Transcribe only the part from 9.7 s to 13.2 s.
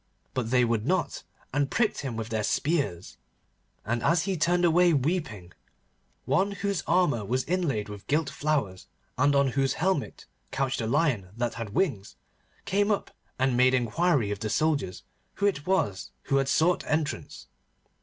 helmet couched a lion that had wings, came up